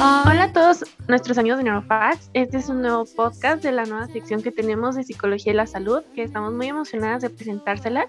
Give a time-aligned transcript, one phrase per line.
[0.00, 2.30] Hola a todos nuestros amigos de Neurofacts.
[2.32, 5.66] Este es un nuevo podcast de la nueva sección que tenemos de Psicología y la
[5.66, 8.06] Salud, que estamos muy emocionadas de presentárselas.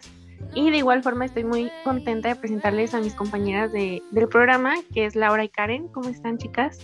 [0.54, 4.76] Y de igual forma estoy muy contenta de presentarles a mis compañeras de, del programa,
[4.94, 5.88] que es Laura y Karen.
[5.88, 6.78] ¿Cómo están, chicas?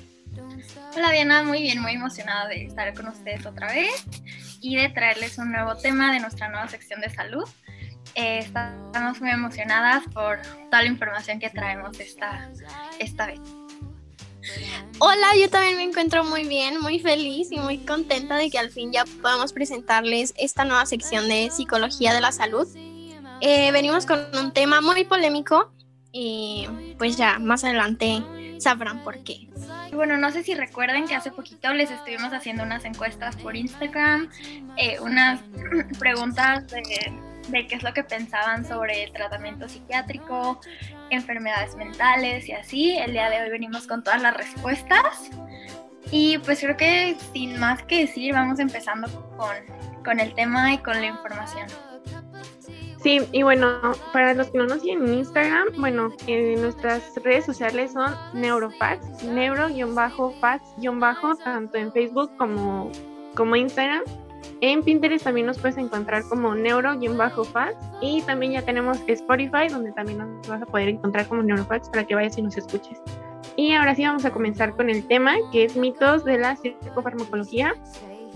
[0.96, 4.06] Hola Diana, muy bien, muy emocionada de estar con ustedes otra vez
[4.60, 7.48] y de traerles un nuevo tema de nuestra nueva sección de salud.
[8.16, 10.42] Eh, estamos muy emocionadas por
[10.72, 12.50] toda la información que traemos esta,
[13.00, 13.40] esta vez.
[15.00, 18.70] Hola, yo también me encuentro muy bien, muy feliz y muy contenta de que al
[18.70, 22.68] fin ya podamos presentarles esta nueva sección de psicología de la salud.
[23.41, 25.71] Eh, venimos con un tema muy polémico
[26.12, 28.23] y pues ya más adelante
[28.59, 29.49] sabrán por qué.
[29.94, 34.30] Bueno, no sé si recuerden que hace poquito les estuvimos haciendo unas encuestas por Instagram,
[34.77, 35.41] eh, unas
[35.99, 36.82] preguntas de
[37.48, 40.59] de qué es lo que pensaban sobre tratamiento psiquiátrico,
[41.09, 42.98] enfermedades mentales y así.
[42.98, 45.30] El día de hoy venimos con todas las respuestas.
[46.12, 49.07] Y pues creo que sin más que decir, vamos empezando
[49.38, 49.55] con,
[50.04, 51.68] con el tema y con la información.
[53.05, 53.79] Sí, y bueno,
[54.13, 59.23] para los que no nos siguen en Instagram, bueno, en nuestras redes sociales son neurofacts,
[59.23, 62.91] neuro-facts-bajo, tanto en Facebook como,
[63.35, 64.01] como Instagram.
[64.62, 70.19] En Pinterest también nos puedes encontrar como neuro-fats y también ya tenemos Spotify donde también
[70.19, 73.01] nos vas a poder encontrar como neurofats para que vayas y nos escuches.
[73.57, 77.73] Y ahora sí vamos a comenzar con el tema que es mitos de la psicofarmacología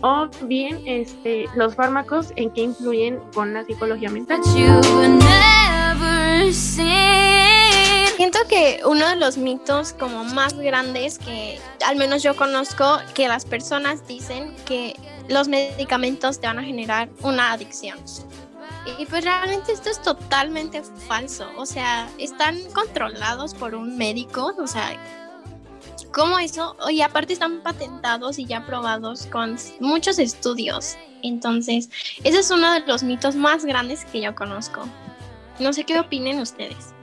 [0.01, 4.39] o bien este, los fármacos en que influyen con la psicología mental.
[8.15, 13.27] Siento que uno de los mitos como más grandes que al menos yo conozco que
[13.27, 14.95] las personas dicen que
[15.29, 17.97] los medicamentos te van a generar una adicción.
[18.97, 21.47] Y pues realmente esto es totalmente falso.
[21.57, 24.53] O sea, están controlados por un médico.
[24.57, 24.97] O sea,
[26.11, 26.75] ¿cómo eso?
[26.89, 30.97] Y aparte están patentados y ya probados con muchos estudios.
[31.21, 31.89] Entonces,
[32.23, 34.81] ese es uno de los mitos más grandes que yo conozco.
[35.59, 36.93] No sé qué opinen ustedes.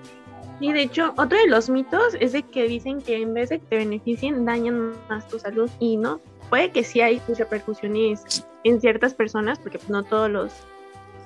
[0.59, 3.59] Y de hecho, otro de los mitos es de que dicen que en vez de
[3.59, 8.81] que te beneficien, dañan más tu salud y no puede que sí hay repercusiones en
[8.81, 10.53] ciertas personas, porque no todos los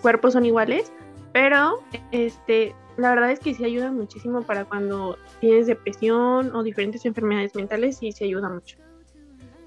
[0.02, 0.92] cuerpos son iguales,
[1.32, 7.04] pero este, la verdad es que sí ayuda muchísimo para cuando tienes depresión o diferentes
[7.04, 8.76] enfermedades mentales, sí ayuda mucho.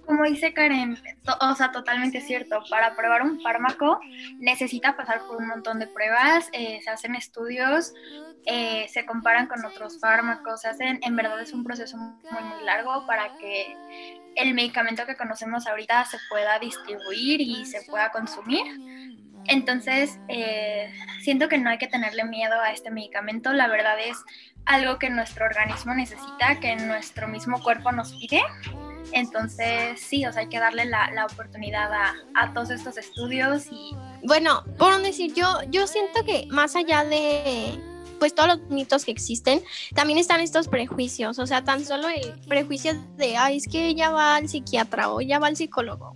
[0.06, 0.98] Como dice Karen,
[1.40, 4.00] o sea, totalmente cierto, para probar un fármaco
[4.38, 7.94] necesita pasar por un montón de pruebas, eh, se hacen estudios,
[8.46, 12.66] eh, se comparan con otros fármacos, se hacen, en verdad es un proceso muy, muy
[12.66, 13.78] largo para que
[14.36, 18.64] el medicamento que conocemos ahorita se pueda distribuir y se pueda consumir.
[19.46, 23.52] Entonces, eh, siento que no hay que tenerle miedo a este medicamento.
[23.54, 24.18] La verdad es
[24.66, 28.42] algo que nuestro organismo necesita, que nuestro mismo cuerpo nos pide.
[29.12, 33.66] Entonces, sí, o sea, hay que darle la, la oportunidad a, a, todos estos estudios
[33.72, 33.96] y...
[34.24, 37.80] Bueno, por decir, yo, yo siento que más allá de
[38.24, 39.62] pues todos los mitos que existen,
[39.94, 44.12] también están estos prejuicios, o sea, tan solo el prejuicio de, ay, es que ella
[44.12, 46.16] va al psiquiatra o ella va al psicólogo.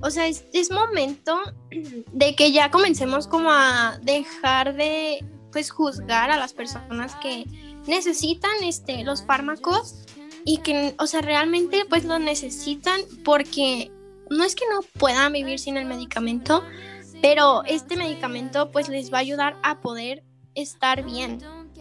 [0.00, 1.38] O sea, es, es momento
[2.12, 7.44] de que ya comencemos como a dejar de, pues, juzgar a las personas que
[7.86, 10.06] necesitan este, los fármacos
[10.44, 13.90] y que, o sea, realmente pues lo necesitan porque
[14.30, 16.64] no es que no puedan vivir sin el medicamento,
[17.20, 20.22] pero este medicamento pues les va a ayudar a poder
[20.54, 21.38] estar bien.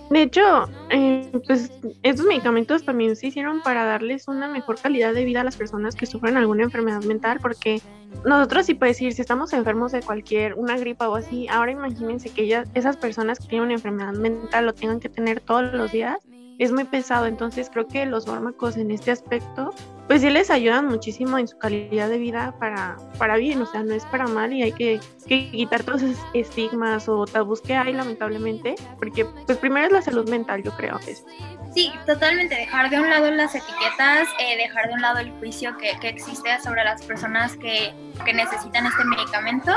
[0.09, 1.71] De hecho, eh, pues
[2.03, 5.95] estos medicamentos también se hicieron para darles una mejor calidad de vida a las personas
[5.95, 7.81] que sufren alguna enfermedad mental, porque
[8.25, 12.29] nosotros sí puedes decir, si estamos enfermos de cualquier, una gripa o así, ahora imagínense
[12.29, 15.93] que ellas, esas personas que tienen una enfermedad mental lo tengan que tener todos los
[15.93, 16.17] días,
[16.61, 19.73] es muy pesado, entonces creo que los fármacos en este aspecto,
[20.07, 23.81] pues sí les ayudan muchísimo en su calidad de vida para, para bien, o sea,
[23.81, 27.93] no es para mal y hay que, quitar todos esos estigmas o tabús que hay
[27.93, 30.99] lamentablemente, porque pues primero es la salud mental, yo creo.
[31.07, 31.25] Es.
[31.73, 35.75] Sí, totalmente, dejar de un lado las etiquetas, eh, dejar de un lado el juicio
[35.77, 37.91] que, que existe sobre las personas que,
[38.23, 39.71] que necesitan este medicamento.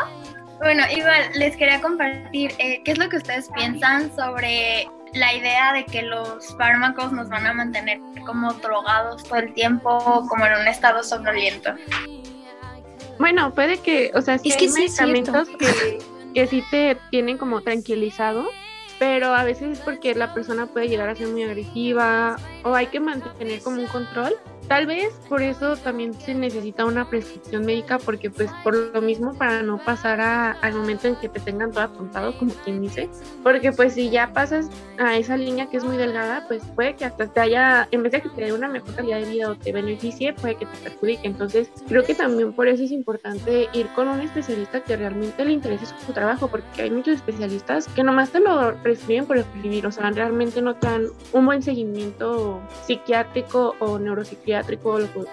[0.60, 5.72] Bueno, igual les quería compartir eh, qué es lo que ustedes piensan sobre la idea
[5.72, 10.60] de que los fármacos nos van a mantener como drogados todo el tiempo, como en
[10.60, 11.70] un estado somnoliento.
[13.18, 15.98] Bueno, puede que, o sea, sí hay medicamentos que,
[16.34, 18.48] que sí te tienen como tranquilizado,
[18.98, 22.88] pero a veces es porque la persona puede llegar a ser muy agresiva o hay
[22.88, 24.34] que mantener como un control
[24.68, 29.34] Tal vez por eso también se necesita una prescripción médica, porque pues por lo mismo
[29.34, 33.10] para no pasar al momento en que te tengan todo apuntado, como quien dice,
[33.42, 37.04] porque pues si ya pasas a esa línea que es muy delgada, pues puede que
[37.04, 39.54] hasta te haya, en vez de que te dé una mejor calidad de vida o
[39.54, 41.26] te beneficie, puede que te perjudique.
[41.26, 45.52] Entonces creo que también por eso es importante ir con un especialista que realmente le
[45.52, 49.92] interese su trabajo, porque hay muchos especialistas que nomás te lo prescriben por escribir, o
[49.92, 54.53] sea, realmente no te dan un buen seguimiento psiquiátrico o neuropsiquiátrico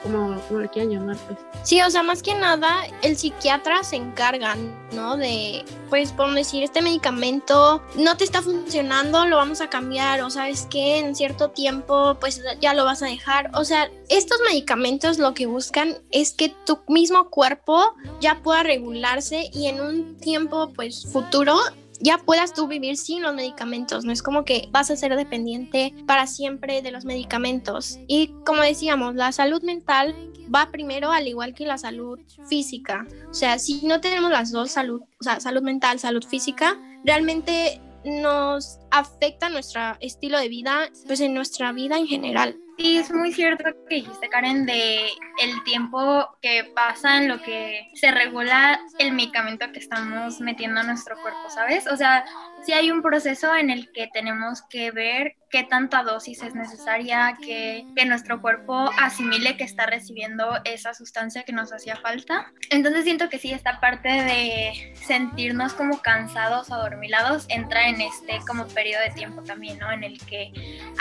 [0.04, 0.42] como,
[0.72, 1.40] quieran llamar, pues.
[1.64, 4.56] Sí, o sea, más que nada, el psiquiatra se encarga,
[4.94, 5.18] ¿no?
[5.18, 10.30] De, pues, por decir, este medicamento no te está funcionando, lo vamos a cambiar, o
[10.30, 13.52] sabes que en cierto tiempo, pues, ya lo vas a dejar.
[13.54, 19.50] O sea, estos medicamentos lo que buscan es que tu mismo cuerpo ya pueda regularse
[19.54, 21.58] y en un tiempo, pues, futuro
[22.02, 24.06] ya puedas tú vivir sin los medicamentos.
[24.06, 28.00] No es como que vas a ser dependiente para siempre de los medicamentos.
[28.08, 30.16] Y como decíamos, la salud mental
[30.54, 33.08] va primero al igual que la salud física.
[33.30, 37.80] O sea, si no tenemos las dos salud, o sea, salud mental, salud física, realmente
[38.04, 42.58] nos afecta nuestro estilo de vida, pues en nuestra vida en general.
[42.82, 45.06] Sí, es muy cierto que dijiste, Karen, de
[45.40, 50.84] el tiempo que pasa en lo que se regula el medicamento que estamos metiendo a
[50.84, 51.86] nuestro cuerpo, ¿sabes?
[51.86, 52.26] O sea,
[52.66, 57.38] sí hay un proceso en el que tenemos que ver qué tanta dosis es necesaria,
[57.46, 62.52] que, que nuestro cuerpo asimile que está recibiendo esa sustancia que nos hacía falta.
[62.70, 68.40] Entonces siento que sí, esta parte de sentirnos como cansados o adormilados entra en este
[68.48, 69.92] como periodo de tiempo también, ¿no?
[69.92, 70.54] En el que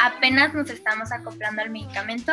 [0.03, 2.33] apenas nos estamos acoplando al medicamento.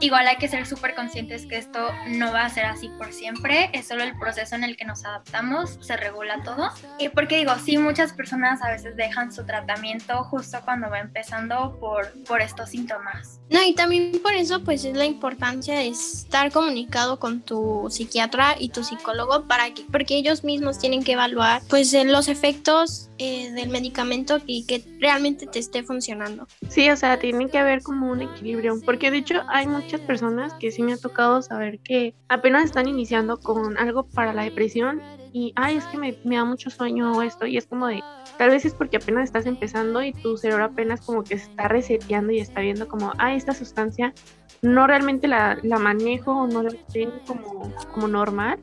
[0.00, 3.70] Igual hay que ser súper conscientes que esto no va a ser así por siempre,
[3.72, 6.70] es solo el proceso en el que nos adaptamos, se regula todo.
[7.00, 11.76] Y porque digo, sí, muchas personas a veces dejan su tratamiento justo cuando va empezando
[11.80, 13.40] por, por estos síntomas.
[13.50, 18.56] No, y también por eso pues es la importancia de estar comunicado con tu psiquiatra
[18.58, 23.50] y tu psicólogo para que, porque ellos mismos tienen que evaluar pues los efectos eh,
[23.52, 26.46] del medicamento y que realmente te esté funcionando.
[26.68, 30.52] Sí, o sea, tiene que haber como un equilibrio, porque de hecho hay muchas personas
[30.54, 35.02] que sí me ha tocado saber que apenas están iniciando con algo para la depresión
[35.32, 38.02] y, ay, es que me, me da mucho sueño esto, y es como de,
[38.38, 41.68] tal vez es porque apenas estás empezando y tu cerebro apenas como que se está
[41.68, 44.14] reseteando y está viendo como, ay, esta sustancia
[44.62, 48.58] no realmente la, la manejo o no la tengo como, como normal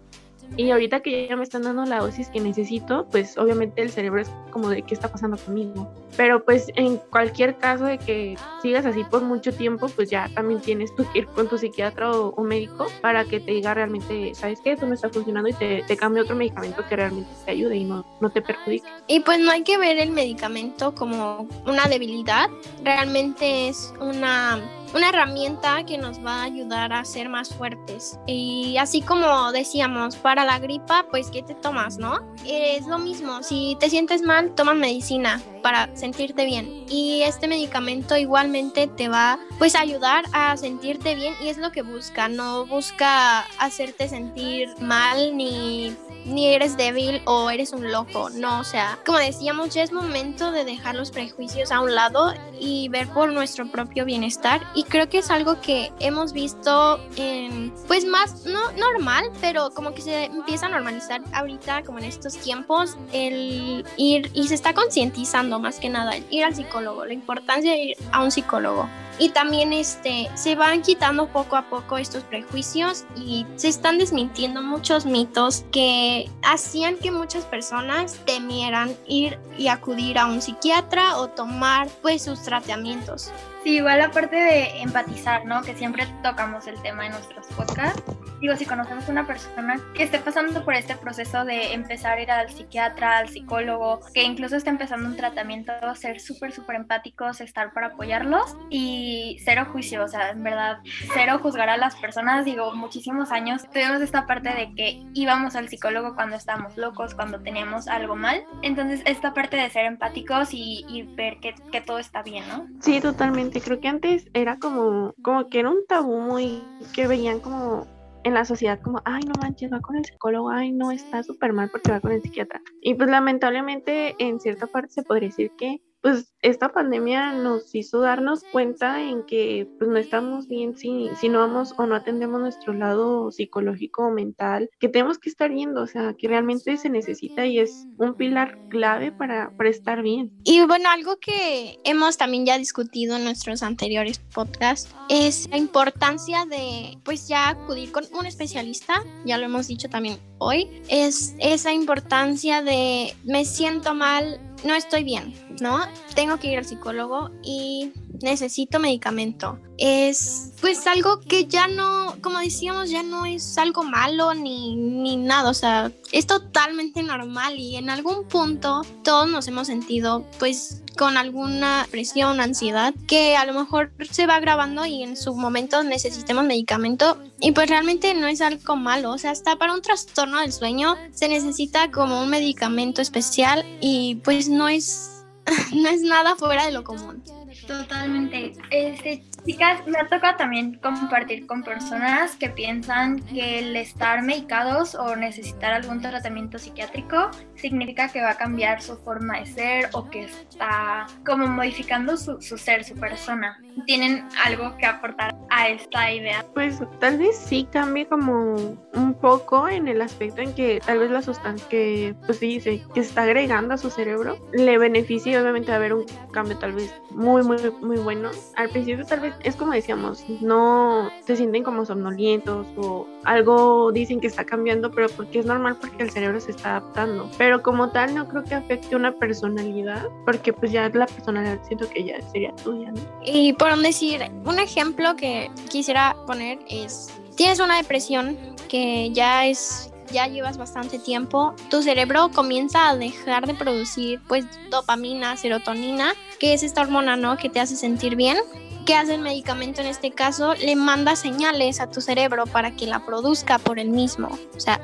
[0.57, 4.21] y ahorita que ya me están dando la dosis que necesito, pues obviamente el cerebro
[4.21, 5.91] es como de qué está pasando conmigo.
[6.15, 10.61] Pero pues en cualquier caso de que sigas así por mucho tiempo, pues ya también
[10.61, 14.73] tienes que ir con tu psiquiatra o, médico para que te diga realmente, ¿sabes qué?
[14.73, 17.83] Esto no está funcionando y te, te cambie otro medicamento que realmente te ayude y
[17.83, 18.87] no, no te perjudique.
[19.07, 22.49] Y pues no hay que ver el medicamento como una debilidad,
[22.83, 24.61] realmente es una
[24.95, 28.17] una herramienta que nos va a ayudar a ser más fuertes.
[28.25, 32.19] Y así como decíamos, para la gripa, pues ¿qué te tomas, no?
[32.45, 36.85] Es lo mismo, si te sientes mal, toma medicina para sentirte bien.
[36.87, 41.71] Y este medicamento igualmente te va pues a ayudar a sentirte bien y es lo
[41.71, 48.29] que busca, no busca hacerte sentir mal ni ni eres débil o eres un loco,
[48.31, 52.33] no, o sea, como decíamos, ya es momento de dejar los prejuicios a un lado
[52.59, 57.71] y ver por nuestro propio bienestar y creo que es algo que hemos visto en,
[57.87, 62.35] pues más, no normal, pero como que se empieza a normalizar ahorita, como en estos
[62.37, 67.71] tiempos, el ir y se está concientizando más que nada, ir al psicólogo, la importancia
[67.71, 68.87] de ir a un psicólogo
[69.17, 74.61] y también este se van quitando poco a poco estos prejuicios y se están desmintiendo
[74.61, 81.29] muchos mitos que hacían que muchas personas temieran ir y acudir a un psiquiatra o
[81.29, 83.31] tomar pues sus tratamientos.
[83.63, 85.61] Sí, igual aparte de empatizar, ¿no?
[85.61, 88.03] Que siempre tocamos el tema en nuestros podcasts.
[88.45, 92.29] Digo, si conocemos una persona que esté pasando por este proceso de empezar a ir
[92.29, 97.73] al psiquiatra, al psicólogo, que incluso esté empezando un tratamiento, ser súper, súper empáticos, estar
[97.73, 100.77] para apoyarlos y cero juicio, o sea, en verdad,
[101.15, 102.45] cero juzgar a las personas.
[102.45, 107.41] Digo, muchísimos años tuvimos esta parte de que íbamos al psicólogo cuando estábamos locos, cuando
[107.41, 108.43] teníamos algo mal.
[108.61, 112.67] Entonces, esta parte de ser empáticos y, y ver que, que todo está bien, ¿no?
[112.79, 117.39] Sí, totalmente creo que antes era como, como que era un tabú muy que veían
[117.39, 117.94] como
[118.25, 121.53] en la sociedad como, ay, no manches, va con el psicólogo, ay, no, está súper
[121.53, 122.59] mal porque va con el psiquiatra.
[122.81, 127.99] Y pues lamentablemente en cierta parte se podría decir que pues esta pandemia nos hizo
[127.99, 132.39] darnos cuenta en que pues no estamos bien si, si no vamos o no atendemos
[132.39, 136.91] nuestro lado psicológico o mental, que tenemos que estar yendo, o sea, que realmente se
[136.91, 140.31] necesita y es un pilar clave para, para estar bien.
[140.43, 146.45] Y bueno, algo que hemos también ya discutido en nuestros anteriores podcasts es la importancia
[146.45, 151.73] de pues ya acudir con un especialista, ya lo hemos dicho también hoy, es esa
[151.73, 155.79] importancia de me siento mal, no estoy bien, ¿no?
[156.13, 159.59] Tengo que ir al psicólogo y necesito medicamento.
[159.77, 165.17] Es pues algo que ya no, como decíamos, ya no es algo malo ni, ni
[165.17, 170.81] nada, o sea, es totalmente normal y en algún punto todos nos hemos sentido pues
[170.97, 175.83] con alguna presión, ansiedad, que a lo mejor se va agravando y en su momento
[175.83, 177.17] necesitemos medicamento.
[177.45, 180.95] Y pues realmente no es algo malo, o sea, hasta para un trastorno del sueño
[181.11, 185.23] se necesita como un medicamento especial y pues no es,
[185.71, 187.21] no es nada fuera de lo común.
[187.67, 188.53] Totalmente.
[188.71, 194.95] Este, chicas, me ha tocado también compartir con personas que piensan que el estar medicados
[194.95, 200.09] o necesitar algún tratamiento psiquiátrico significa que va a cambiar su forma de ser o
[200.09, 203.59] que está como modificando su, su ser, su persona.
[203.85, 206.45] ¿Tienen algo que aportar a esta idea?
[206.53, 208.55] Pues tal vez sí cambie como
[208.93, 212.99] un poco en el aspecto en que tal vez la sustancia que pues dice que
[212.99, 217.43] está agregando a su cerebro le beneficie obviamente a haber un cambio tal vez muy
[217.43, 218.31] muy muy bueno.
[218.55, 224.19] Al principio tal vez es como decíamos, no se sienten como somnolientos o algo dicen
[224.19, 227.29] que está cambiando, pero porque es normal porque el cerebro se está adaptando.
[227.37, 231.87] Pero como tal no creo que afecte una personalidad, porque pues ya la personalidad siento
[231.89, 233.01] que ya sería tuya, ¿no?
[233.23, 238.37] Y por decir, un ejemplo que quisiera poner es, tienes una depresión
[238.69, 244.45] que ya es ya llevas bastante tiempo, tu cerebro comienza a dejar de producir pues
[244.69, 247.37] dopamina, serotonina, que es esta hormona, ¿no?
[247.37, 248.37] Que te hace sentir bien.
[248.85, 250.53] ¿Qué hace el medicamento en este caso?
[250.53, 254.27] Le manda señales a tu cerebro para que la produzca por el mismo.
[254.55, 254.79] O sea,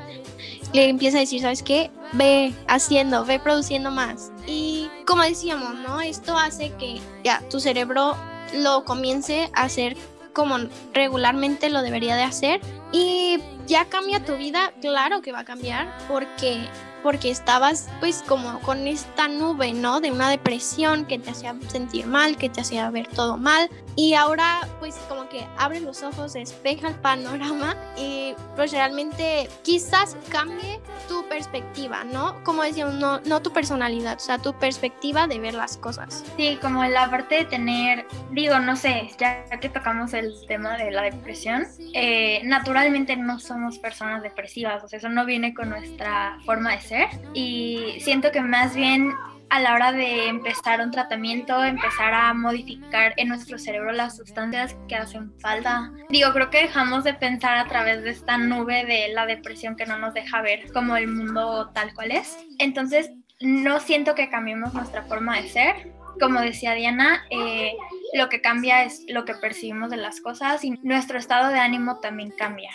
[0.72, 1.88] le empieza a decir, ¿sabes qué?
[2.12, 4.32] Ve haciendo, ve produciendo más.
[4.44, 6.00] Y como decíamos, ¿no?
[6.00, 8.16] Esto hace que ya tu cerebro
[8.54, 9.96] lo comience a hacer
[10.32, 10.56] como
[10.92, 12.60] regularmente lo debería de hacer
[12.92, 16.68] y ya cambia tu vida, claro que va a cambiar porque
[17.02, 20.00] porque estabas pues como con esta nube, ¿no?
[20.00, 24.14] De una depresión que te hacía sentir mal, que te hacía ver todo mal y
[24.14, 30.80] ahora pues como que abres los ojos, despeja el panorama y pues realmente quizás cambie
[31.08, 32.42] tu perspectiva, ¿no?
[32.44, 36.24] Como decíamos, no, no tu personalidad, o sea, tu perspectiva de ver las cosas.
[36.36, 40.90] Sí, como la parte de tener, digo, no sé, ya que tocamos el tema de
[40.90, 42.40] la depresión, eh,
[42.82, 47.08] naturalmente no somos personas depresivas, o sea, eso no viene con nuestra forma de ser
[47.32, 49.12] y siento que más bien
[49.50, 54.76] a la hora de empezar un tratamiento, empezar a modificar en nuestro cerebro las sustancias
[54.88, 55.92] que hacen falta.
[56.08, 59.86] Digo, creo que dejamos de pensar a través de esta nube de la depresión que
[59.86, 62.36] no nos deja ver como el mundo tal cual es.
[62.58, 65.92] Entonces, no siento que cambiemos nuestra forma de ser.
[66.18, 67.74] Como decía Diana, eh,
[68.12, 71.98] lo que cambia es lo que percibimos de las cosas y nuestro estado de ánimo
[72.00, 72.70] también cambia.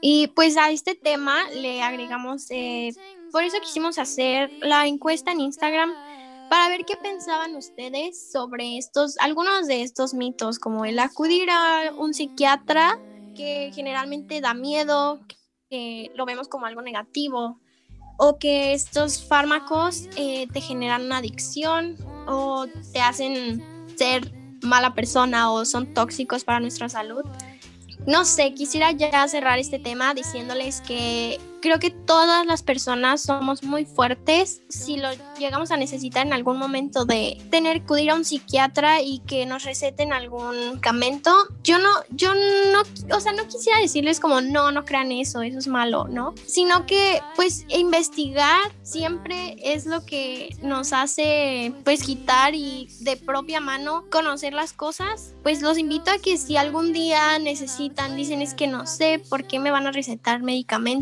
[0.00, 2.90] Y pues a este tema le agregamos, eh,
[3.30, 5.92] por eso quisimos hacer la encuesta en Instagram
[6.50, 11.92] para ver qué pensaban ustedes sobre estos, algunos de estos mitos, como el acudir a
[11.96, 13.00] un psiquiatra,
[13.34, 15.20] que generalmente da miedo,
[15.70, 17.58] que lo vemos como algo negativo,
[18.18, 21.96] o que estos fármacos eh, te generan una adicción
[22.26, 23.64] o te hacen
[23.96, 27.24] ser mala persona o son tóxicos para nuestra salud.
[28.06, 33.62] No sé, quisiera ya cerrar este tema diciéndoles que creo que todas las personas somos
[33.62, 35.08] muy fuertes si lo
[35.42, 39.44] llegamos a necesitar en algún momento de tener que acudir a un psiquiatra y que
[39.46, 41.30] nos receten algún medicamento.
[41.62, 42.82] Yo no, yo no,
[43.14, 46.34] o sea, no quisiera decirles como no, no crean eso, eso es malo, ¿no?
[46.46, 53.60] Sino que pues investigar siempre es lo que nos hace pues quitar y de propia
[53.60, 55.34] mano conocer las cosas.
[55.42, 59.46] Pues los invito a que si algún día necesitan, dicen es que no sé por
[59.46, 60.92] qué me van a recetar medicamento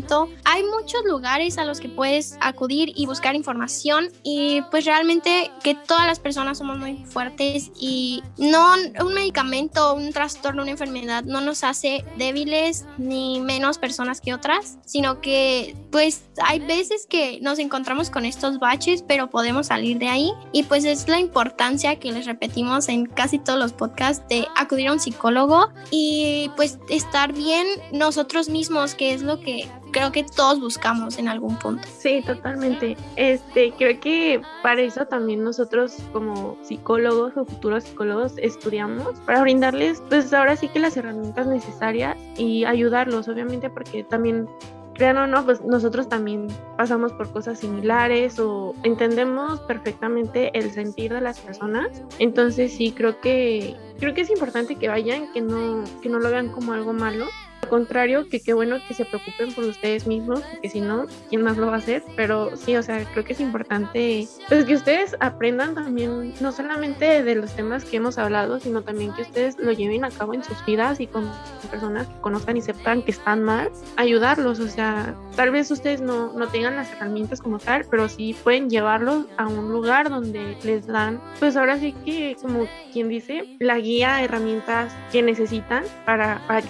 [0.43, 4.30] hay muchos lugares a los que puedes acudir y buscar información y
[4.69, 8.73] pues realmente que todas las personas somos muy fuertes y no
[9.03, 14.77] un medicamento, un trastorno, una enfermedad no nos hace débiles ni menos personas que otras,
[14.85, 20.07] sino que pues hay veces que nos encontramos con estos baches, pero podemos salir de
[20.07, 20.31] ahí.
[20.51, 24.87] Y pues es la importancia que les repetimos en casi todos los podcasts de acudir
[24.87, 30.23] a un psicólogo y pues estar bien nosotros mismos, que es lo que creo que
[30.23, 31.87] todos buscamos en algún punto.
[31.97, 32.97] Sí, totalmente.
[33.15, 40.01] Este, creo que para eso también nosotros como psicólogos o futuros psicólogos estudiamos para brindarles
[40.09, 44.47] pues ahora sí que las herramientas necesarias y ayudarlos, obviamente porque también
[44.93, 51.13] crean o no, pues nosotros también pasamos por cosas similares o entendemos perfectamente el sentir
[51.13, 52.03] de las personas.
[52.19, 56.29] Entonces sí creo que creo que es importante que vayan, que no que no lo
[56.29, 57.27] vean como algo malo
[57.61, 61.43] al contrario, que qué bueno que se preocupen por ustedes mismos, porque si no, ¿quién
[61.43, 62.03] más lo va a hacer?
[62.15, 67.23] Pero sí, o sea, creo que es importante pues que ustedes aprendan también, no solamente
[67.23, 70.43] de los temas que hemos hablado, sino también que ustedes lo lleven a cabo en
[70.43, 71.29] sus vidas y con
[71.69, 76.33] personas que conozcan y sepan que están mal, ayudarlos, o sea, tal vez ustedes no,
[76.33, 80.87] no tengan las herramientas como tal, pero sí pueden llevarlos a un lugar donde les
[80.87, 86.61] dan, pues ahora sí que, como quien dice, la guía, herramientas que necesitan para, para
[86.61, 86.69] que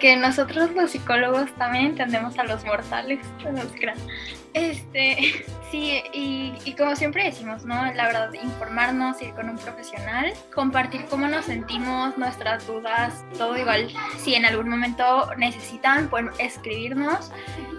[0.00, 3.20] que nosotros los psicólogos también entendemos a los mortales.
[4.52, 7.92] Este, sí, y, y, como siempre decimos, ¿no?
[7.94, 13.88] La verdad, informarnos, ir con un profesional, compartir cómo nos sentimos, nuestras dudas, todo igual.
[14.18, 17.30] Si en algún momento necesitan, pueden escribirnos.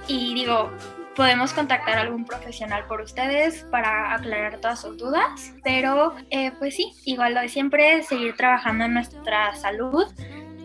[0.07, 0.71] Y digo,
[1.13, 5.53] podemos contactar a algún profesional por ustedes para aclarar todas sus dudas.
[5.61, 10.07] Pero, eh, pues sí, igual lo de siempre, seguir trabajando en nuestra salud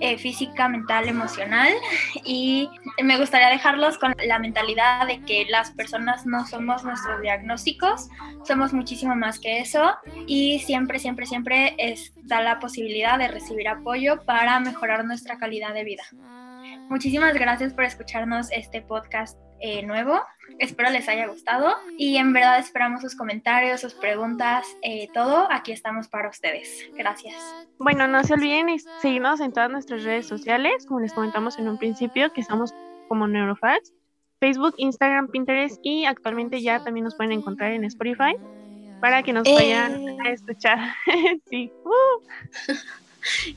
[0.00, 1.72] eh, física, mental, emocional
[2.24, 2.68] y
[3.02, 8.08] me gustaría dejarlos con la mentalidad de que las personas no somos nuestros diagnósticos,
[8.44, 13.68] somos muchísimo más que eso y siempre, siempre, siempre es, da la posibilidad de recibir
[13.68, 16.04] apoyo para mejorar nuestra calidad de vida.
[16.88, 20.20] Muchísimas gracias por escucharnos este podcast eh, nuevo.
[20.58, 25.50] Espero les haya gustado y en verdad esperamos sus comentarios, sus preguntas, eh, todo.
[25.50, 26.88] Aquí estamos para ustedes.
[26.96, 27.34] Gracias.
[27.78, 28.68] Bueno, no se olviden
[29.02, 32.72] seguirnos en todas nuestras redes sociales, como les comentamos en un principio, que estamos
[33.08, 33.92] como Neurofacts,
[34.38, 38.36] Facebook, Instagram, Pinterest y actualmente ya también nos pueden encontrar en Spotify
[39.00, 40.16] para que nos vayan eh.
[40.24, 40.78] a escuchar.
[41.50, 41.72] sí.
[41.84, 42.74] Uh.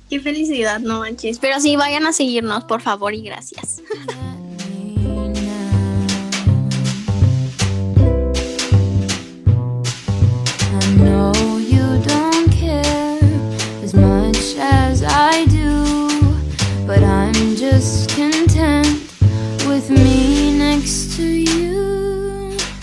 [0.10, 1.40] Qué felicidad, no manches.
[1.40, 3.82] Pero sí, vayan a seguirnos, por favor, y gracias.